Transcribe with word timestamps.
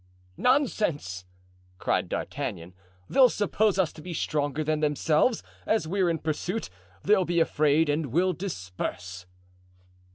"Nonsense!" 0.37 1.25
cried 1.77 2.09
D'Artagnan, 2.09 2.73
"they'll 3.07 3.29
suppose 3.29 3.77
us 3.77 3.93
to 3.93 4.01
be 4.01 4.15
stronger 4.15 4.63
than 4.63 4.79
themselves, 4.79 5.43
as 5.67 5.87
we're 5.87 6.09
in 6.09 6.17
pursuit; 6.17 6.71
they'll 7.03 7.23
be 7.23 7.39
afraid 7.39 7.87
and 7.87 8.07
will 8.07 8.33
disperse." 8.33 9.27